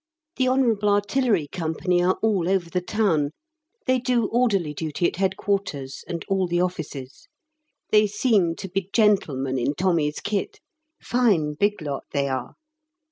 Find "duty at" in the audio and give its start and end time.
4.73-5.17